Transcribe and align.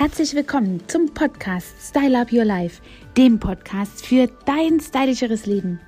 Herzlich 0.00 0.34
willkommen 0.34 0.82
zum 0.88 1.12
Podcast 1.12 1.74
Style 1.78 2.18
Up 2.18 2.32
Your 2.32 2.46
Life, 2.46 2.80
dem 3.18 3.38
Podcast 3.38 4.06
für 4.06 4.28
dein 4.46 4.80
stylischeres 4.80 5.44
Leben. 5.44 5.78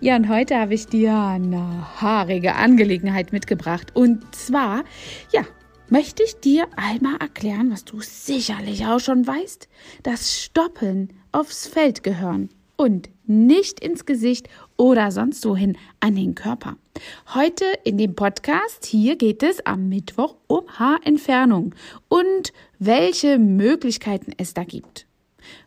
Ja, 0.00 0.16
und 0.16 0.28
heute 0.28 0.56
habe 0.58 0.74
ich 0.74 0.86
dir 0.86 1.16
eine 1.16 1.86
haarige 2.00 2.56
Angelegenheit 2.56 3.32
mitgebracht. 3.32 3.92
Und 3.94 4.34
zwar, 4.34 4.82
ja, 5.30 5.42
möchte 5.88 6.24
ich 6.24 6.40
dir 6.40 6.66
einmal 6.74 7.18
erklären, 7.20 7.70
was 7.70 7.84
du 7.84 8.00
sicherlich 8.00 8.86
auch 8.86 8.98
schon 8.98 9.24
weißt, 9.24 9.68
dass 10.02 10.42
Stoppeln 10.42 11.12
aufs 11.30 11.68
Feld 11.68 12.02
gehören 12.02 12.48
und 12.80 13.10
nicht 13.26 13.78
ins 13.80 14.06
Gesicht 14.06 14.48
oder 14.78 15.10
sonst 15.10 15.44
wohin 15.44 15.76
an 16.00 16.14
den 16.16 16.34
Körper. 16.34 16.78
Heute 17.34 17.66
in 17.84 17.98
dem 17.98 18.14
Podcast 18.14 18.86
hier 18.86 19.16
geht 19.16 19.42
es 19.42 19.66
am 19.66 19.90
Mittwoch 19.90 20.36
um 20.46 20.62
Haarentfernung 20.66 21.74
und 22.08 22.54
welche 22.78 23.38
Möglichkeiten 23.38 24.32
es 24.38 24.54
da 24.54 24.64
gibt. 24.64 25.06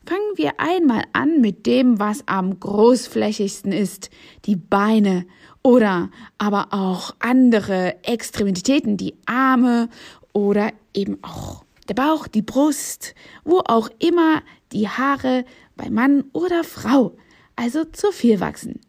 Fangen 0.08 0.38
wir 0.38 0.54
einmal 0.60 1.04
an 1.14 1.40
mit 1.40 1.68
dem, 1.68 2.00
was 2.00 2.28
am 2.28 2.60
großflächigsten 2.60 3.72
ist, 3.72 4.10
die 4.46 4.56
Beine 4.56 5.28
oder 5.62 6.10
aber 6.40 6.70
auch 6.72 7.14
andere 7.20 8.04
Extremitäten, 8.04 8.98
die 8.98 9.14
Arme 9.28 9.88
oder 10.34 10.72
eben 10.96 11.20
auch 11.22 11.64
der 11.90 11.94
Bauch, 11.94 12.28
die 12.28 12.42
Brust, 12.42 13.14
wo 13.44 13.62
auch 13.66 13.90
immer 14.00 14.42
die 14.72 14.88
Haare 14.88 15.46
bei 15.76 15.90
Mann 15.90 16.26
oder 16.34 16.64
Frau 16.64 17.16
also 17.56 17.86
zu 17.86 18.12
viel 18.12 18.40
wachsen. 18.40 18.82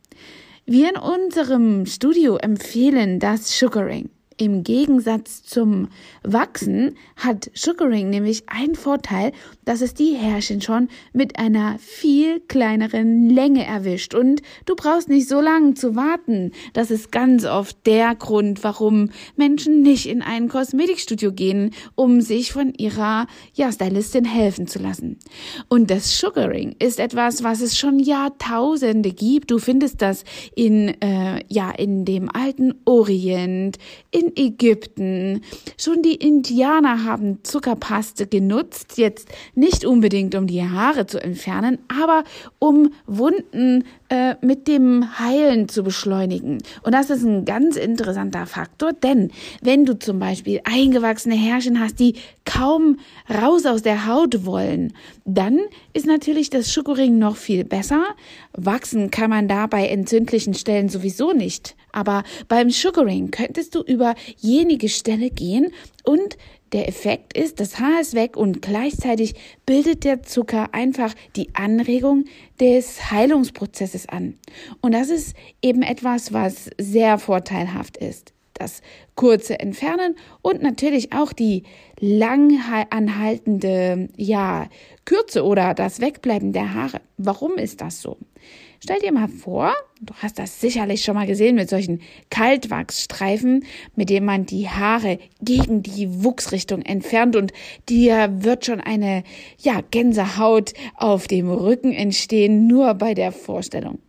Wir 0.66 0.90
in 0.90 0.96
unserem 0.96 1.84
Studio 1.86 2.36
empfehlen 2.36 3.20
das 3.20 3.58
Sugaring. 3.58 4.08
Im 4.36 4.64
Gegensatz 4.64 5.42
zum 5.42 5.88
Wachsen 6.22 6.96
hat 7.16 7.50
Sugaring 7.54 8.10
nämlich 8.10 8.48
einen 8.48 8.74
Vorteil, 8.74 9.32
dass 9.64 9.80
es 9.80 9.94
die 9.94 10.14
Härchen 10.14 10.60
schon 10.60 10.88
mit 11.12 11.38
einer 11.38 11.78
viel 11.78 12.40
kleineren 12.40 13.30
Länge 13.30 13.64
erwischt 13.64 14.14
und 14.14 14.42
du 14.66 14.74
brauchst 14.74 15.08
nicht 15.08 15.28
so 15.28 15.40
lange 15.40 15.74
zu 15.74 15.94
warten. 15.94 16.52
Das 16.72 16.90
ist 16.90 17.12
ganz 17.12 17.44
oft 17.44 17.76
der 17.86 18.14
Grund, 18.16 18.64
warum 18.64 19.10
Menschen 19.36 19.82
nicht 19.82 20.06
in 20.06 20.22
ein 20.22 20.48
Kosmetikstudio 20.48 21.32
gehen, 21.32 21.70
um 21.94 22.20
sich 22.20 22.52
von 22.52 22.72
ihrer 22.74 23.26
ja, 23.54 23.70
Stylistin 23.70 24.24
helfen 24.24 24.66
zu 24.66 24.80
lassen. 24.80 25.18
Und 25.68 25.90
das 25.90 26.18
Sugaring 26.18 26.74
ist 26.78 26.98
etwas, 26.98 27.44
was 27.44 27.60
es 27.60 27.78
schon 27.78 27.98
Jahrtausende 27.98 29.12
gibt. 29.12 29.50
Du 29.50 29.58
findest 29.58 30.02
das 30.02 30.24
in 30.56 30.88
äh, 31.00 31.44
ja 31.48 31.70
in 31.70 32.04
dem 32.04 32.28
alten 32.30 32.74
Orient, 32.84 33.78
in 34.10 34.23
in 34.24 34.36
Ägypten. 34.36 35.42
Schon 35.78 36.02
die 36.02 36.14
Indianer 36.14 37.04
haben 37.04 37.38
Zuckerpaste 37.42 38.26
genutzt, 38.26 38.96
jetzt 38.96 39.28
nicht 39.54 39.84
unbedingt 39.84 40.34
um 40.34 40.46
die 40.46 40.62
Haare 40.62 41.06
zu 41.06 41.22
entfernen, 41.22 41.78
aber 41.88 42.24
um 42.58 42.92
Wunden 43.06 43.84
äh, 44.08 44.34
mit 44.40 44.68
dem 44.68 45.18
Heilen 45.18 45.68
zu 45.68 45.82
beschleunigen. 45.82 46.58
Und 46.82 46.92
das 46.92 47.10
ist 47.10 47.24
ein 47.24 47.44
ganz 47.44 47.76
interessanter 47.76 48.46
Faktor, 48.46 48.92
denn 48.92 49.30
wenn 49.62 49.84
du 49.84 49.98
zum 49.98 50.18
Beispiel 50.18 50.60
eingewachsene 50.64 51.34
Härchen 51.34 51.80
hast, 51.80 51.98
die 52.00 52.14
kaum 52.44 52.98
raus 53.30 53.66
aus 53.66 53.82
der 53.82 54.06
Haut 54.06 54.44
wollen, 54.44 54.92
dann 55.24 55.60
ist 55.92 56.06
natürlich 56.06 56.50
das 56.50 56.72
Sugaring 56.72 57.18
noch 57.18 57.36
viel 57.36 57.64
besser. 57.64 58.04
Wachsen 58.52 59.10
kann 59.10 59.30
man 59.30 59.48
da 59.48 59.66
bei 59.66 59.86
entzündlichen 59.86 60.54
Stellen 60.54 60.88
sowieso 60.88 61.32
nicht. 61.32 61.76
Aber 61.92 62.24
beim 62.48 62.70
Sugaring 62.70 63.30
könntest 63.30 63.74
du 63.74 63.80
über 63.80 64.14
jenige 64.36 64.88
Stelle 64.88 65.30
gehen 65.30 65.72
und 66.04 66.36
der 66.72 66.88
Effekt 66.88 67.38
ist, 67.38 67.60
das 67.60 67.78
Haar 67.78 68.00
ist 68.00 68.14
weg 68.14 68.36
und 68.36 68.60
gleichzeitig 68.60 69.34
bildet 69.64 70.02
der 70.02 70.24
Zucker 70.24 70.74
einfach 70.74 71.14
die 71.36 71.54
Anregung 71.54 72.24
des 72.60 73.12
Heilungsprozesses 73.12 74.08
an. 74.08 74.36
Und 74.80 74.92
das 74.92 75.08
ist 75.08 75.36
eben 75.62 75.82
etwas, 75.82 76.32
was 76.32 76.70
sehr 76.78 77.18
vorteilhaft 77.18 77.96
ist. 77.96 78.33
Das 78.54 78.82
kurze 79.16 79.58
Entfernen 79.58 80.14
und 80.40 80.62
natürlich 80.62 81.12
auch 81.12 81.32
die 81.32 81.64
lang 81.98 82.60
anhaltende, 82.90 84.08
ja, 84.16 84.68
Kürze 85.04 85.44
oder 85.44 85.74
das 85.74 86.00
Wegbleiben 86.00 86.52
der 86.52 86.72
Haare. 86.72 87.00
Warum 87.16 87.56
ist 87.56 87.80
das 87.80 88.00
so? 88.00 88.16
Stell 88.78 89.00
dir 89.00 89.12
mal 89.12 89.28
vor, 89.28 89.72
du 90.02 90.12
hast 90.16 90.38
das 90.38 90.60
sicherlich 90.60 91.02
schon 91.02 91.14
mal 91.14 91.26
gesehen 91.26 91.56
mit 91.56 91.70
solchen 91.70 92.02
Kaltwachsstreifen, 92.28 93.64
mit 93.96 94.10
denen 94.10 94.26
man 94.26 94.44
die 94.44 94.68
Haare 94.68 95.18
gegen 95.40 95.82
die 95.82 96.22
Wuchsrichtung 96.22 96.82
entfernt 96.82 97.34
und 97.34 97.52
dir 97.88 98.28
wird 98.44 98.66
schon 98.66 98.80
eine, 98.80 99.24
ja, 99.58 99.80
Gänsehaut 99.90 100.74
auf 100.96 101.26
dem 101.26 101.50
Rücken 101.50 101.92
entstehen, 101.92 102.66
nur 102.66 102.92
bei 102.94 103.14
der 103.14 103.32
Vorstellung. 103.32 104.00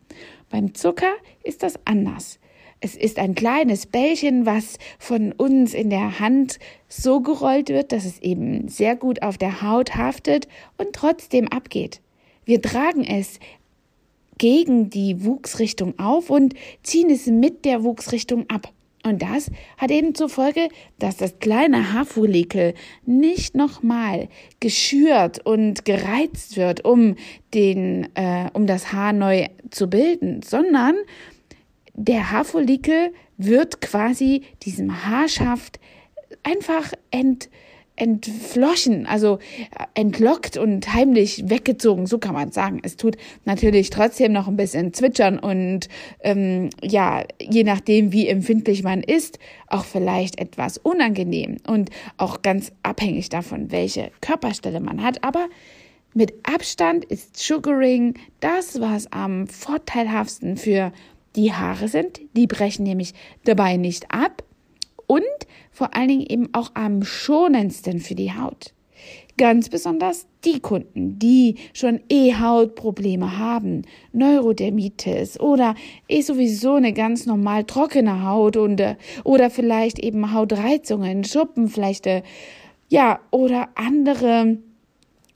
Beim 0.49 0.73
Zucker 0.75 1.13
ist 1.43 1.63
das 1.63 1.79
anders. 1.85 2.37
Es 2.85 2.95
ist 2.95 3.17
ein 3.17 3.33
kleines 3.33 3.87
Bällchen, 3.87 4.45
was 4.45 4.77
von 4.99 5.31
uns 5.31 5.73
in 5.73 5.89
der 5.89 6.19
Hand 6.19 6.59
so 6.87 7.19
gerollt 7.19 7.69
wird, 7.69 7.91
dass 7.91 8.05
es 8.05 8.21
eben 8.21 8.67
sehr 8.67 8.95
gut 8.95 9.23
auf 9.23 9.39
der 9.39 9.63
Haut 9.63 9.95
haftet 9.95 10.47
und 10.77 10.93
trotzdem 10.93 11.47
abgeht. 11.47 11.99
Wir 12.45 12.61
tragen 12.61 13.03
es 13.03 13.39
gegen 14.37 14.91
die 14.91 15.25
Wuchsrichtung 15.25 15.97
auf 15.97 16.29
und 16.29 16.53
ziehen 16.83 17.09
es 17.09 17.25
mit 17.25 17.65
der 17.65 17.83
Wuchsrichtung 17.83 18.47
ab. 18.51 18.71
Und 19.03 19.23
das 19.23 19.49
hat 19.77 19.89
eben 19.89 20.13
zur 20.13 20.29
Folge, 20.29 20.69
dass 20.99 21.17
das 21.17 21.39
kleine 21.39 21.91
Haarfollikel 21.91 22.75
nicht 23.07 23.55
nochmal 23.55 24.29
geschürt 24.59 25.43
und 25.43 25.85
gereizt 25.85 26.55
wird, 26.55 26.85
um 26.85 27.15
den, 27.55 28.09
äh, 28.13 28.51
um 28.53 28.67
das 28.67 28.93
Haar 28.93 29.11
neu 29.11 29.47
zu 29.71 29.89
bilden, 29.89 30.43
sondern 30.43 30.95
der 31.95 32.31
Haarfollikel 32.31 33.13
wird 33.37 33.81
quasi 33.81 34.43
diesem 34.63 35.05
Haarschaft 35.05 35.79
einfach 36.43 36.91
ent, 37.11 37.49
entfloschen, 37.95 39.05
also 39.05 39.39
äh, 39.71 39.85
entlockt 39.93 40.57
und 40.57 40.93
heimlich 40.93 41.49
weggezogen, 41.49 42.07
so 42.07 42.17
kann 42.17 42.33
man 42.33 42.51
sagen. 42.51 42.79
Es 42.83 42.97
tut 42.97 43.15
natürlich 43.45 43.89
trotzdem 43.89 44.33
noch 44.33 44.47
ein 44.47 44.57
bisschen 44.57 44.93
zwitschern 44.93 45.39
und 45.39 45.87
ähm, 46.21 46.69
ja, 46.81 47.23
je 47.39 47.63
nachdem, 47.63 48.11
wie 48.11 48.27
empfindlich 48.27 48.83
man 48.83 49.01
ist, 49.01 49.39
auch 49.67 49.85
vielleicht 49.85 50.39
etwas 50.39 50.77
unangenehm 50.77 51.57
und 51.67 51.89
auch 52.17 52.41
ganz 52.41 52.71
abhängig 52.83 53.29
davon, 53.29 53.71
welche 53.71 54.11
Körperstelle 54.21 54.81
man 54.81 55.01
hat. 55.01 55.23
Aber 55.23 55.47
mit 56.13 56.33
Abstand 56.43 57.05
ist 57.05 57.37
Sugaring 57.37 58.15
das, 58.39 58.79
was 58.79 59.11
am 59.11 59.47
vorteilhaftesten 59.47 60.57
für 60.57 60.91
die 61.35 61.53
Haare 61.53 61.87
sind. 61.87 62.21
Die 62.35 62.47
brechen 62.47 62.83
nämlich 62.83 63.13
dabei 63.43 63.77
nicht 63.77 64.11
ab 64.11 64.43
und 65.07 65.23
vor 65.71 65.95
allen 65.95 66.07
Dingen 66.07 66.25
eben 66.27 66.49
auch 66.53 66.71
am 66.73 67.03
schonendsten 67.03 67.99
für 67.99 68.15
die 68.15 68.33
Haut. 68.33 68.73
Ganz 69.37 69.67
besonders 69.67 70.27
die 70.45 70.61
Kunden, 70.61 71.19
die 71.19 71.55
schon 71.73 71.99
eh 72.09 72.35
Hautprobleme 72.35 73.37
haben, 73.37 73.81
Neurodermitis 74.13 75.37
oder 75.39 75.75
eh 76.07 76.21
sowieso 76.21 76.75
eine 76.75 76.93
ganz 76.93 77.25
normal 77.25 77.65
trockene 77.65 78.25
Haut 78.25 78.55
und 78.55 78.79
äh, 78.79 78.95
oder 79.25 79.49
vielleicht 79.49 79.99
eben 79.99 80.33
Hautreizungen, 80.33 81.25
Schuppenflechte, 81.25 82.23
ja, 82.87 83.19
oder 83.31 83.69
andere 83.75 84.57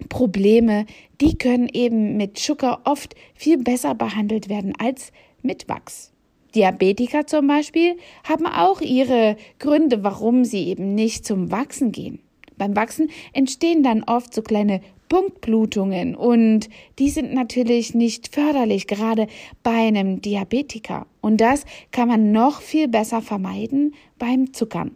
Probleme, 0.08 0.86
die 1.20 1.38
können 1.38 1.68
eben 1.68 2.16
mit 2.16 2.38
Zucker 2.38 2.80
oft 2.86 3.16
viel 3.36 3.58
besser 3.58 3.96
behandelt 3.96 4.48
werden 4.48 4.74
als 4.80 5.12
mit 5.42 5.68
Wachs. 5.70 6.12
Diabetiker 6.56 7.28
zum 7.28 7.48
Beispiel 7.48 7.98
haben 8.24 8.48
auch 8.48 8.82
ihre 8.82 9.38
Gründe, 9.60 10.04
warum 10.04 10.46
sie 10.46 10.68
eben 10.68 10.96
nicht 10.96 11.26
zum 11.26 11.52
Wachsen 11.52 11.92
gehen. 11.92 12.20
Beim 12.58 12.76
Wachsen 12.76 13.10
entstehen 13.34 13.84
dann 13.84 14.04
oft 14.04 14.34
so 14.34 14.42
kleine 14.42 14.82
Punktblutungen 15.10 16.16
und 16.16 16.70
die 17.00 17.10
sind 17.10 17.34
natürlich 17.34 17.96
nicht 17.96 18.34
förderlich, 18.34 18.86
gerade 18.86 19.28
bei 19.64 19.72
einem 19.72 20.22
Diabetiker. 20.22 21.08
Und 21.22 21.42
das 21.42 21.66
kann 21.92 22.08
man 22.08 22.32
noch 22.32 22.62
viel 22.62 22.88
besser 22.88 23.22
vermeiden 23.22 23.96
beim 24.20 24.54
Zuckern. 24.54 24.96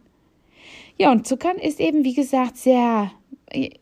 Ja, 0.98 1.12
und 1.12 1.26
Zuckern 1.26 1.58
ist 1.58 1.80
eben, 1.80 2.04
wie 2.04 2.14
gesagt, 2.14 2.58
sehr 2.58 3.12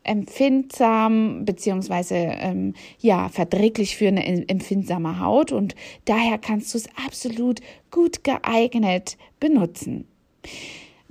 empfindsam 0.03 1.45
beziehungsweise 1.45 2.15
ähm, 2.15 2.73
ja 2.99 3.29
verträglich 3.29 3.95
für 3.95 4.07
eine 4.07 4.25
empfindsame 4.47 5.19
Haut 5.19 5.51
und 5.51 5.75
daher 6.05 6.37
kannst 6.37 6.73
du 6.73 6.77
es 6.77 6.89
absolut 7.05 7.59
gut 7.89 8.23
geeignet 8.23 9.17
benutzen. 9.39 10.05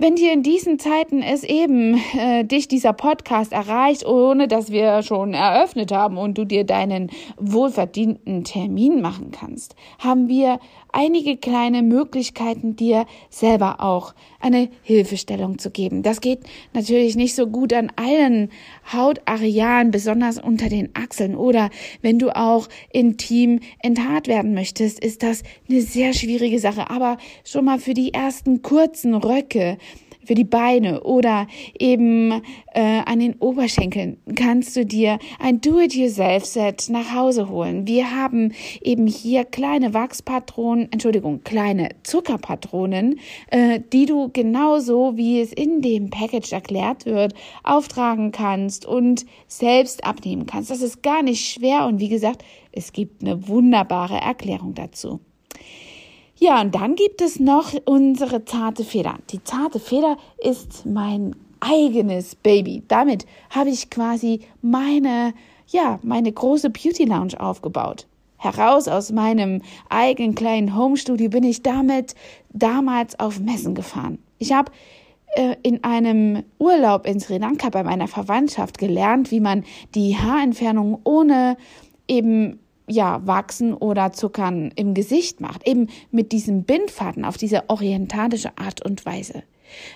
Wenn 0.03 0.15
dir 0.15 0.33
in 0.33 0.41
diesen 0.41 0.79
Zeiten 0.79 1.21
es 1.21 1.43
eben 1.43 2.01
äh, 2.17 2.43
dich 2.43 2.67
dieser 2.67 2.91
Podcast 2.91 3.51
erreicht, 3.51 4.03
ohne 4.03 4.47
dass 4.47 4.71
wir 4.71 5.03
schon 5.03 5.35
eröffnet 5.35 5.91
haben 5.91 6.17
und 6.17 6.39
du 6.39 6.43
dir 6.43 6.63
deinen 6.63 7.11
wohlverdienten 7.37 8.43
Termin 8.43 9.01
machen 9.01 9.29
kannst, 9.29 9.75
haben 9.99 10.27
wir 10.27 10.59
einige 10.91 11.37
kleine 11.37 11.83
Möglichkeiten, 11.83 12.75
dir 12.75 13.05
selber 13.29 13.83
auch 13.83 14.15
eine 14.39 14.69
Hilfestellung 14.81 15.59
zu 15.59 15.69
geben. 15.69 16.01
Das 16.01 16.19
geht 16.19 16.39
natürlich 16.73 17.15
nicht 17.15 17.35
so 17.35 17.45
gut 17.45 17.71
an 17.71 17.91
allen 17.95 18.49
Hautarealen, 18.91 19.91
besonders 19.91 20.39
unter 20.39 20.67
den 20.67 20.89
Achseln. 20.95 21.35
Oder 21.35 21.69
wenn 22.01 22.17
du 22.17 22.35
auch 22.35 22.67
intim 22.91 23.59
enthaart 23.83 24.27
werden 24.27 24.55
möchtest, 24.55 24.99
ist 24.99 25.21
das 25.21 25.43
eine 25.69 25.81
sehr 25.81 26.13
schwierige 26.13 26.57
Sache. 26.57 26.89
Aber 26.89 27.17
schon 27.45 27.65
mal 27.65 27.79
für 27.79 27.93
die 27.93 28.15
ersten 28.15 28.63
kurzen 28.63 29.13
Röcke, 29.13 29.77
für 30.25 30.35
die 30.35 30.43
Beine 30.43 31.03
oder 31.03 31.47
eben 31.77 32.41
äh, 32.73 33.01
an 33.05 33.19
den 33.19 33.35
Oberschenkeln 33.35 34.17
kannst 34.35 34.75
du 34.75 34.85
dir 34.85 35.19
ein 35.39 35.61
Do-it-yourself-Set 35.61 36.89
nach 36.89 37.13
Hause 37.13 37.49
holen. 37.49 37.87
Wir 37.87 38.15
haben 38.15 38.53
eben 38.81 39.07
hier 39.07 39.45
kleine 39.45 39.93
Wachspatronen, 39.93 40.91
Entschuldigung, 40.91 41.43
kleine 41.43 41.89
Zuckerpatronen, 42.03 43.19
äh, 43.49 43.79
die 43.91 44.05
du 44.05 44.29
genauso 44.31 45.17
wie 45.17 45.41
es 45.41 45.53
in 45.53 45.81
dem 45.81 46.09
Package 46.09 46.51
erklärt 46.51 47.05
wird, 47.05 47.33
auftragen 47.63 48.31
kannst 48.31 48.85
und 48.85 49.25
selbst 49.47 50.03
abnehmen 50.03 50.45
kannst. 50.45 50.69
Das 50.69 50.81
ist 50.81 51.01
gar 51.01 51.23
nicht 51.23 51.49
schwer 51.49 51.85
und 51.85 51.99
wie 51.99 52.09
gesagt, 52.09 52.43
es 52.71 52.93
gibt 52.93 53.21
eine 53.21 53.47
wunderbare 53.47 54.17
Erklärung 54.17 54.73
dazu. 54.73 55.19
Ja, 56.43 56.59
und 56.59 56.73
dann 56.73 56.95
gibt 56.95 57.21
es 57.21 57.39
noch 57.39 57.71
unsere 57.85 58.43
zarte 58.45 58.83
Feder. 58.83 59.19
Die 59.29 59.43
zarte 59.43 59.79
Feder 59.79 60.17
ist 60.39 60.87
mein 60.87 61.35
eigenes 61.59 62.33
Baby. 62.33 62.81
Damit 62.87 63.27
habe 63.51 63.69
ich 63.69 63.91
quasi 63.91 64.39
meine, 64.63 65.35
ja, 65.67 65.99
meine 66.01 66.31
große 66.31 66.71
Beauty 66.71 67.05
Lounge 67.05 67.39
aufgebaut. 67.39 68.07
Heraus 68.37 68.87
aus 68.87 69.11
meinem 69.11 69.61
eigenen 69.89 70.33
kleinen 70.33 70.75
Homestudio 70.75 71.29
bin 71.29 71.43
ich 71.43 71.61
damit 71.61 72.15
damals 72.49 73.19
auf 73.19 73.39
Messen 73.39 73.75
gefahren. 73.75 74.17
Ich 74.39 74.51
habe 74.51 74.71
äh, 75.35 75.55
in 75.61 75.83
einem 75.83 76.41
Urlaub 76.57 77.05
in 77.05 77.19
Sri 77.19 77.37
Lanka 77.37 77.69
bei 77.69 77.83
meiner 77.83 78.07
Verwandtschaft 78.07 78.79
gelernt, 78.79 79.29
wie 79.29 79.41
man 79.41 79.63
die 79.93 80.17
Haarentfernung 80.17 81.01
ohne 81.03 81.55
eben 82.07 82.60
ja, 82.91 83.25
Wachsen 83.25 83.73
oder 83.73 84.11
Zuckern 84.11 84.71
im 84.75 84.93
Gesicht 84.93 85.41
macht, 85.41 85.67
eben 85.67 85.87
mit 86.11 86.31
diesem 86.31 86.63
Bindfaden 86.63 87.25
auf 87.25 87.37
diese 87.37 87.69
orientalische 87.69 88.57
Art 88.57 88.85
und 88.85 89.05
Weise. 89.05 89.43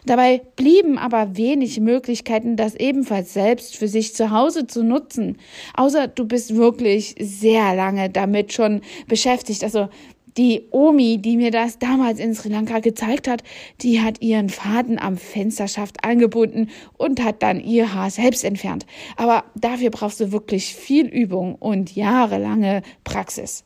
Dabei 0.06 0.42
blieben 0.56 0.98
aber 0.98 1.36
wenig 1.36 1.80
Möglichkeiten, 1.80 2.56
das 2.56 2.76
ebenfalls 2.76 3.34
selbst 3.34 3.76
für 3.76 3.88
sich 3.90 4.16
zu 4.16 4.32
Hause 4.32 4.68
zu 4.68 4.84
nutzen. 4.84 5.38
Außer 5.74 6.08
du 6.08 6.26
bist 6.26 6.56
wirklich 6.56 7.16
sehr 7.20 7.76
lange 7.76 8.10
damit 8.10 8.54
schon 8.54 8.82
beschäftigt. 9.08 9.64
Also 9.64 9.90
die 10.38 10.68
Omi, 10.72 11.18
die 11.18 11.38
mir 11.38 11.52
das 11.52 11.80
damals 11.80 12.20
in 12.20 12.34
Sri 12.34 12.50
Lanka 12.50 12.80
gezeigt 12.80 13.28
hat, 13.28 13.44
die 13.82 14.02
hat 14.02 14.22
ihren 14.22 14.50
Faden 14.50 15.00
am 15.00 15.18
Fensterschaft 15.18 16.04
angebunden 16.04 16.70
und 16.98 17.24
hat 17.24 17.44
dann 17.44 17.60
ihr 17.60 17.94
Haar 17.94 18.10
selbst 18.10 18.44
entfernt. 18.44 18.86
Aber 19.18 19.44
dafür 19.56 19.90
brauchst 19.90 20.20
du 20.20 20.32
wirklich 20.32 20.76
viel 20.76 21.08
Übung 21.08 21.56
und 21.56 21.96
jahrelange 21.96 22.82
Praxis. 23.04 23.65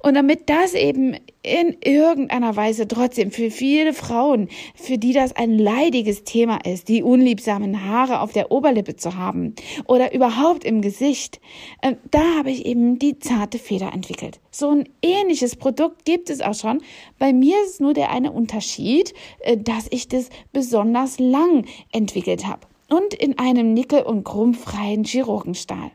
Und 0.00 0.14
damit 0.14 0.48
das 0.48 0.74
eben 0.74 1.16
in 1.42 1.76
irgendeiner 1.84 2.54
Weise 2.56 2.86
trotzdem 2.86 3.30
für 3.30 3.50
viele 3.50 3.92
Frauen, 3.92 4.48
für 4.74 4.98
die 4.98 5.12
das 5.12 5.34
ein 5.34 5.58
leidiges 5.58 6.24
Thema 6.24 6.58
ist, 6.64 6.88
die 6.88 7.02
unliebsamen 7.02 7.84
Haare 7.84 8.20
auf 8.20 8.32
der 8.32 8.52
Oberlippe 8.52 8.96
zu 8.96 9.16
haben 9.16 9.54
oder 9.86 10.14
überhaupt 10.14 10.64
im 10.64 10.82
Gesicht, 10.82 11.40
äh, 11.82 11.94
da 12.10 12.22
habe 12.38 12.50
ich 12.50 12.66
eben 12.66 12.98
die 12.98 13.18
zarte 13.18 13.58
Feder 13.58 13.92
entwickelt. 13.92 14.40
So 14.50 14.70
ein 14.70 14.88
ähnliches 15.02 15.56
Produkt 15.56 16.04
gibt 16.04 16.30
es 16.30 16.40
auch 16.40 16.54
schon. 16.54 16.82
Bei 17.18 17.32
mir 17.32 17.56
ist 17.64 17.80
nur 17.80 17.94
der 17.94 18.10
eine 18.10 18.32
Unterschied, 18.32 19.14
äh, 19.40 19.56
dass 19.56 19.86
ich 19.90 20.08
das 20.08 20.28
besonders 20.52 21.18
lang 21.18 21.66
entwickelt 21.92 22.46
habe 22.46 22.66
und 22.88 23.14
in 23.14 23.38
einem 23.38 23.72
nickel- 23.74 24.02
und 24.02 24.24
chromfreien 24.24 25.04
Chirurgenstahl 25.04 25.92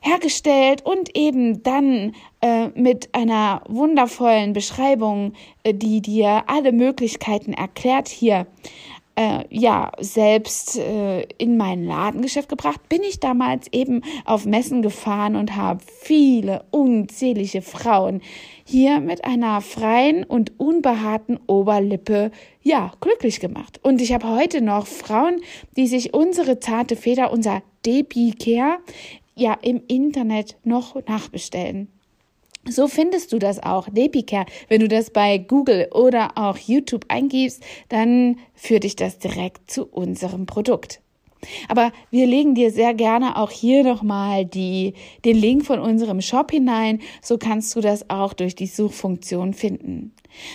hergestellt 0.00 0.84
und 0.84 1.16
eben 1.16 1.62
dann 1.62 2.14
äh, 2.40 2.68
mit 2.74 3.14
einer 3.14 3.62
wundervollen 3.68 4.52
Beschreibung, 4.52 5.32
äh, 5.62 5.74
die 5.74 6.00
dir 6.00 6.44
alle 6.46 6.72
Möglichkeiten 6.72 7.52
erklärt 7.52 8.08
hier, 8.08 8.46
äh, 9.16 9.44
ja, 9.48 9.92
selbst 9.98 10.78
äh, 10.78 11.22
in 11.38 11.56
mein 11.56 11.84
Ladengeschäft 11.84 12.50
gebracht, 12.50 12.86
bin 12.88 13.02
ich 13.02 13.18
damals 13.18 13.66
eben 13.72 14.02
auf 14.26 14.44
Messen 14.44 14.82
gefahren 14.82 15.36
und 15.36 15.56
habe 15.56 15.80
viele 16.02 16.64
unzählige 16.70 17.62
Frauen 17.62 18.20
hier 18.64 19.00
mit 19.00 19.24
einer 19.24 19.62
freien 19.62 20.22
und 20.22 20.60
unbehaarten 20.60 21.40
Oberlippe, 21.46 22.30
ja, 22.62 22.92
glücklich 23.00 23.40
gemacht. 23.40 23.80
Und 23.82 24.02
ich 24.02 24.12
habe 24.12 24.28
heute 24.28 24.60
noch 24.60 24.86
Frauen, 24.86 25.40
die 25.76 25.86
sich 25.86 26.12
unsere 26.12 26.60
zarte 26.60 26.94
Feder, 26.94 27.32
unser 27.32 27.62
Depi 27.86 28.32
Care 28.32 28.78
ja 29.36 29.54
im 29.62 29.82
Internet 29.86 30.56
noch 30.64 30.96
nachbestellen. 31.06 31.88
So 32.68 32.88
findest 32.88 33.32
du 33.32 33.38
das 33.38 33.62
auch, 33.62 33.88
Depicare. 33.88 34.46
Wenn 34.68 34.80
du 34.80 34.88
das 34.88 35.10
bei 35.10 35.38
Google 35.38 35.88
oder 35.92 36.32
auch 36.36 36.58
YouTube 36.58 37.04
eingibst, 37.08 37.62
dann 37.88 38.38
führt 38.54 38.82
dich 38.82 38.96
das 38.96 39.18
direkt 39.18 39.70
zu 39.70 39.86
unserem 39.86 40.46
Produkt. 40.46 41.00
Aber 41.68 41.92
wir 42.10 42.26
legen 42.26 42.54
dir 42.54 42.70
sehr 42.70 42.94
gerne 42.94 43.36
auch 43.36 43.50
hier 43.50 43.84
nochmal 43.84 44.44
die, 44.44 44.94
den 45.24 45.36
Link 45.36 45.64
von 45.64 45.78
unserem 45.78 46.20
Shop 46.20 46.50
hinein. 46.50 47.00
So 47.22 47.38
kannst 47.38 47.74
du 47.76 47.80
das 47.80 48.10
auch 48.10 48.32
durch 48.32 48.54
die 48.54 48.66
Suchfunktion 48.66 49.54
finden. 49.54 50.12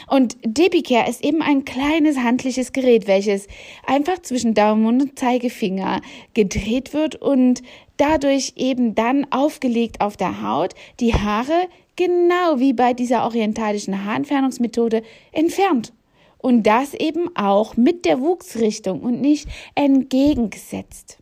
Und 0.08 0.38
Debicare 0.44 1.10
ist 1.10 1.24
eben 1.24 1.42
ein 1.42 1.66
kleines 1.66 2.18
handliches 2.18 2.72
Gerät, 2.72 3.08
welches 3.08 3.48
einfach 3.86 4.22
zwischen 4.22 4.54
Daumen 4.54 4.86
und 4.86 5.18
Zeigefinger 5.18 6.02
gedreht 6.34 6.94
wird 6.94 7.16
und 7.16 7.64
dadurch 7.98 8.54
eben 8.56 8.96
dann 8.96 9.28
aufgelegt 9.32 10.02
auf 10.02 10.18
der 10.18 10.42
Haut 10.42 10.74
die 11.00 11.14
Haare 11.14 11.68
genau 11.96 12.60
wie 12.60 12.74
bei 12.74 12.94
dieser 12.94 13.26
orientalischen 13.26 14.06
Haarentfernungsmethode 14.06 15.04
entfernt. 15.32 15.94
Und 16.42 16.64
das 16.64 16.94
eben 16.94 17.36
auch 17.36 17.78
mit 17.78 18.06
der 18.06 18.20
Wuchsrichtung 18.20 19.02
und 19.02 19.22
nicht 19.22 19.48
entgegengesetzt. 19.76 21.22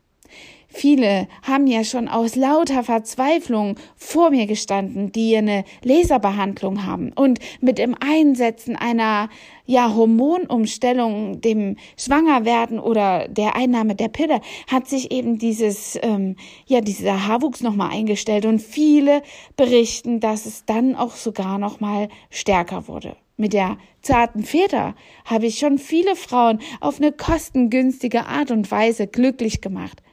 Viele 0.71 1.27
haben 1.42 1.66
ja 1.66 1.83
schon 1.83 2.07
aus 2.07 2.36
lauter 2.36 2.83
Verzweiflung 2.83 3.75
vor 3.95 4.30
mir 4.30 4.45
gestanden, 4.45 5.12
die 5.12 5.36
eine 5.36 5.63
Laserbehandlung 5.83 6.86
haben 6.86 7.12
und 7.12 7.39
mit 7.60 7.80
dem 7.80 7.95
Einsetzen 8.00 8.75
einer 8.75 9.30
ja 9.66 9.95
Hormonumstellung, 9.95 11.42
dem 11.42 11.75
Schwangerwerden 11.98 12.80
oder 12.80 13.27
der 13.27 13.56
Einnahme 13.56 13.95
der 13.95 14.10
Pille 14.10 14.42
hat 14.68 14.88
sich 14.88 15.12
eben 15.12 15.39
dieses 15.39 15.98
ähm, 16.04 16.36
ja 16.68 16.81
dieser 16.81 17.27
Haarwuchs 17.27 17.62
noch 17.62 17.75
mal 17.75 17.89
eingestellt 17.89 18.45
und 18.45 18.62
viele 18.62 19.24
berichten, 19.58 20.20
dass 20.20 20.46
es 20.46 20.65
dann 20.65 20.96
auch 20.96 21.15
sogar 21.15 21.58
noch 21.58 21.79
mal 21.79 22.10
stärker 22.29 22.88
wurde. 22.88 23.15
Mit 23.39 23.53
der 23.53 23.77
zarten 24.01 24.43
Feder 24.43 24.96
habe 25.25 25.48
ich 25.48 25.58
schon 25.58 25.79
viele 25.79 26.15
Frauen 26.15 26.60
auf 26.79 26.98
eine 26.98 27.12
kostengünstige 27.12 28.25
Art 28.25 28.51
und 28.51 28.69
Weise 28.69 29.08
glücklich 29.08 29.62
gemacht 29.62 30.03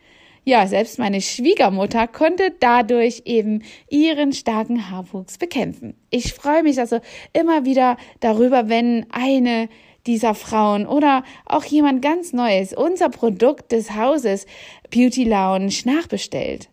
ja, 0.49 0.65
selbst 0.69 1.01
meine 1.01 1.21
Schwiegermutter 1.21 2.07
konnte 2.07 2.55
dadurch 2.61 3.23
eben 3.25 3.65
ihren 3.91 4.33
starken 4.33 4.91
Haarwuchs 4.91 5.39
bekämpfen. 5.39 5.95
Ich 6.09 6.35
freue 6.35 6.63
mich 6.63 6.79
also 6.79 7.01
immer 7.33 7.65
wieder 7.65 7.97
darüber, 8.21 8.69
wenn 8.69 9.07
eine 9.11 9.69
dieser 10.07 10.37
Frauen 10.37 10.87
oder 10.87 11.25
auch 11.47 11.65
jemand 11.65 12.01
ganz 12.01 12.33
Neues 12.33 12.73
unser 12.73 13.09
Produkt 13.09 13.73
des 13.73 13.97
Hauses 13.97 14.47
Beauty 14.89 15.25
Lounge 15.25 15.75
nachbestellt. 15.85 16.69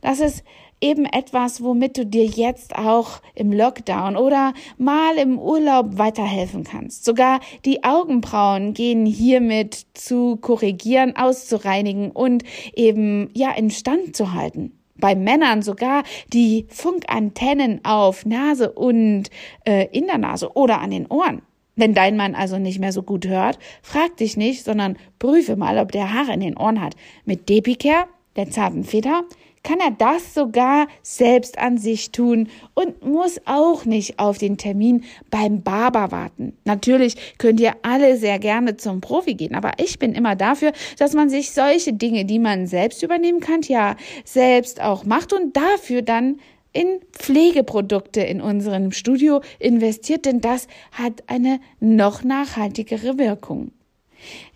Das 0.00 0.20
ist 0.20 0.42
eben 0.80 1.06
etwas, 1.06 1.62
womit 1.62 1.96
du 1.98 2.06
dir 2.06 2.24
jetzt 2.24 2.76
auch 2.76 3.20
im 3.34 3.52
Lockdown 3.52 4.16
oder 4.16 4.52
mal 4.78 5.16
im 5.16 5.38
Urlaub 5.38 5.98
weiterhelfen 5.98 6.64
kannst. 6.64 7.04
Sogar 7.04 7.40
die 7.64 7.84
Augenbrauen 7.84 8.74
gehen 8.74 9.06
hiermit 9.06 9.86
zu 9.94 10.36
korrigieren, 10.36 11.16
auszureinigen 11.16 12.10
und 12.10 12.44
eben 12.74 13.30
ja 13.34 13.52
instand 13.52 14.16
zu 14.16 14.32
halten 14.32 14.72
bei 14.98 15.14
Männern 15.14 15.62
sogar 15.62 16.04
die 16.32 16.66
Funkantennen 16.70 17.84
auf 17.84 18.24
Nase 18.24 18.72
und 18.72 19.24
äh, 19.66 19.88
in 19.92 20.06
der 20.06 20.18
Nase 20.18 20.56
oder 20.56 20.80
an 20.80 20.90
den 20.90 21.06
Ohren. 21.06 21.42
Wenn 21.76 21.92
dein 21.92 22.16
Mann 22.16 22.34
also 22.34 22.58
nicht 22.58 22.78
mehr 22.78 22.92
so 22.92 23.02
gut 23.02 23.26
hört, 23.26 23.58
frag 23.82 24.16
dich 24.16 24.38
nicht, 24.38 24.64
sondern 24.64 24.96
prüfe 25.18 25.56
mal, 25.56 25.78
ob 25.78 25.92
der 25.92 26.14
Haare 26.14 26.32
in 26.32 26.40
den 26.40 26.56
Ohren 26.56 26.80
hat. 26.80 26.94
Mit 27.26 27.50
Depicare 27.50 28.06
der 28.36 28.50
zarten 28.50 28.84
Feder, 28.84 29.24
kann 29.66 29.80
er 29.80 29.90
das 29.90 30.32
sogar 30.32 30.86
selbst 31.02 31.58
an 31.58 31.76
sich 31.76 32.12
tun 32.12 32.48
und 32.74 33.04
muss 33.04 33.40
auch 33.46 33.84
nicht 33.84 34.20
auf 34.20 34.38
den 34.38 34.58
Termin 34.58 35.02
beim 35.28 35.62
Barber 35.62 36.12
warten. 36.12 36.56
Natürlich 36.64 37.16
könnt 37.38 37.58
ihr 37.58 37.74
alle 37.82 38.16
sehr 38.16 38.38
gerne 38.38 38.76
zum 38.76 39.00
Profi 39.00 39.34
gehen, 39.34 39.56
aber 39.56 39.72
ich 39.78 39.98
bin 39.98 40.14
immer 40.14 40.36
dafür, 40.36 40.72
dass 40.98 41.14
man 41.14 41.28
sich 41.28 41.50
solche 41.50 41.92
Dinge, 41.92 42.24
die 42.24 42.38
man 42.38 42.68
selbst 42.68 43.02
übernehmen 43.02 43.40
kann, 43.40 43.62
ja, 43.62 43.96
selbst 44.24 44.80
auch 44.80 45.04
macht 45.04 45.32
und 45.32 45.56
dafür 45.56 46.02
dann 46.02 46.38
in 46.72 47.00
Pflegeprodukte 47.10 48.20
in 48.20 48.40
unserem 48.40 48.92
Studio 48.92 49.40
investiert, 49.58 50.26
denn 50.26 50.40
das 50.40 50.68
hat 50.92 51.24
eine 51.26 51.58
noch 51.80 52.22
nachhaltigere 52.22 53.18
Wirkung. 53.18 53.72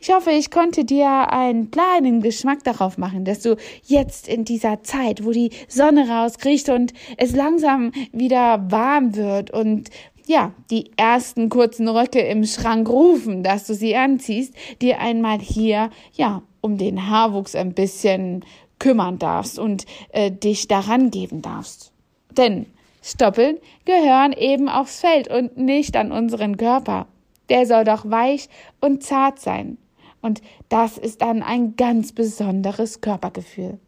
Ich 0.01 0.13
hoffe, 0.13 0.31
ich 0.31 0.51
konnte 0.51 0.85
dir 0.85 1.33
einen 1.33 1.71
kleinen 1.71 2.23
Geschmack 2.23 2.65
darauf 2.65 2.99
machen, 2.99 3.25
dass 3.25 3.41
du 3.41 3.57
jetzt 3.85 4.29
in 4.29 4.45
dieser 4.45 4.83
Zeit, 4.83 5.25
wo 5.25 5.33
die 5.33 5.51
Sonne 5.69 6.09
rauskriecht 6.09 6.69
und 6.69 6.93
es 7.17 7.33
langsam 7.35 7.93
wieder 8.13 8.71
warm 8.71 9.15
wird 9.17 9.51
und 9.51 9.91
ja, 10.27 10.53
die 10.71 10.93
ersten 10.97 11.49
kurzen 11.49 11.89
Röcke 11.89 12.21
im 12.21 12.45
Schrank 12.45 12.89
rufen, 12.89 13.43
dass 13.43 13.67
du 13.67 13.75
sie 13.75 13.97
anziehst, 13.97 14.55
dir 14.81 15.01
einmal 15.01 15.41
hier, 15.41 15.91
ja, 16.13 16.43
um 16.61 16.79
den 16.79 17.11
Haarwuchs 17.11 17.57
ein 17.57 17.75
bisschen 17.75 18.45
kümmern 18.79 19.19
darfst 19.19 19.59
und 19.59 19.87
äh, 20.11 20.31
dich 20.31 20.69
daran 20.69 21.11
geben 21.11 21.43
darfst. 21.43 21.93
Denn 22.37 22.67
Stoppeln 23.03 23.59
gehören 23.85 24.33
eben 24.33 24.69
aufs 24.69 25.01
Feld 25.01 25.29
und 25.29 25.57
nicht 25.57 25.97
an 25.97 26.13
unseren 26.13 26.57
Körper 26.57 27.07
der 27.51 27.67
soll 27.67 27.85
doch 27.85 28.09
weich 28.09 28.49
und 28.81 29.03
zart 29.03 29.39
sein. 29.39 29.77
Und 30.23 30.43
das 30.69 30.99
ist 30.99 31.23
dann 31.23 31.43
ein 31.43 31.77
ganz 31.77 32.13
besonderes 32.13 33.01
Körpergefühl. 33.01 33.79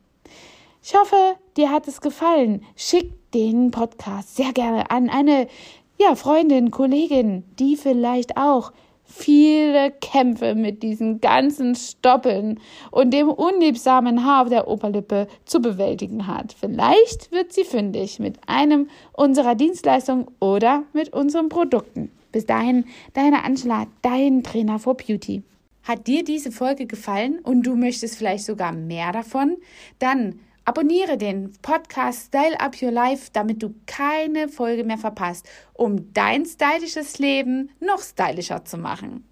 Ich 0.83 0.95
hoffe, 0.95 1.37
dir 1.57 1.71
hat 1.71 1.87
es 1.87 2.01
gefallen. 2.01 2.65
Schick 2.75 3.13
den 3.33 3.71
Podcast 3.71 4.37
sehr 4.37 4.53
gerne 4.53 4.91
an 4.91 5.09
eine 5.09 5.47
ja, 5.99 6.17
Freundin, 6.17 6.71
Kollegin, 6.71 7.45
die 7.59 7.77
vielleicht 7.77 8.37
auch 8.37 8.73
viele 9.05 9.91
Kämpfe 9.91 10.55
mit 10.55 10.83
diesen 10.83 11.21
ganzen 11.21 11.75
Stoppeln 11.75 12.59
und 12.91 13.13
dem 13.13 13.29
unliebsamen 13.29 14.25
Haar 14.25 14.43
auf 14.43 14.49
der 14.49 14.69
Oberlippe 14.69 15.29
zu 15.45 15.61
bewältigen 15.61 16.27
hat. 16.27 16.55
Vielleicht 16.59 17.31
wird 17.31 17.53
sie 17.53 17.65
fündig 17.65 18.19
mit 18.19 18.39
einem 18.47 18.89
unserer 19.13 19.55
Dienstleistungen 19.55 20.27
oder 20.41 20.85
mit 20.93 21.13
unseren 21.13 21.49
Produkten. 21.49 22.11
Bis 22.33 22.47
dahin, 22.47 22.87
deine 23.13 23.45
Angela, 23.45 23.87
dein 24.01 24.43
Trainer 24.43 24.79
for 24.79 24.97
Beauty. 24.97 25.43
Hat 25.85 26.07
dir 26.07 26.25
diese 26.25 26.51
Folge 26.53 26.87
gefallen 26.87 27.39
und 27.41 27.65
du 27.65 27.77
möchtest 27.77 28.17
vielleicht 28.17 28.45
sogar 28.45 28.73
mehr 28.73 29.13
davon? 29.13 29.57
Dann 29.99 30.41
abonniere 30.65 31.19
den 31.19 31.53
Podcast 31.61 32.27
Style 32.27 32.59
Up 32.61 32.81
Your 32.81 32.93
Life, 32.93 33.31
damit 33.33 33.63
du 33.63 33.75
keine 33.87 34.49
Folge 34.49 34.85
mehr 34.85 34.99
verpasst, 34.99 35.49
um 35.75 36.13
dein 36.15 36.47
stylisches 36.47 37.19
Leben 37.19 37.71
noch 37.81 38.01
stylischer 38.01 38.65
zu 38.65 38.79
machen. 38.79 39.25